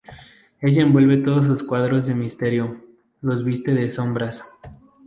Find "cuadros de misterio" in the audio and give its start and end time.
1.61-2.83